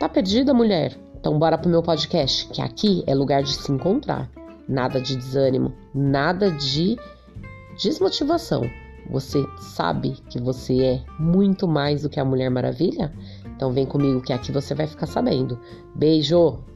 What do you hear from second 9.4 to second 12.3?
sabe que você é muito mais do que a